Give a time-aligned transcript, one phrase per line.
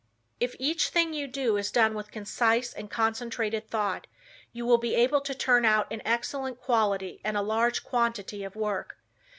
[0.39, 4.07] If each thing you do is done with concise and concentrated thought
[4.51, 8.55] you will be able to turn out an excellent quality and a large quantity of
[8.55, 8.97] work.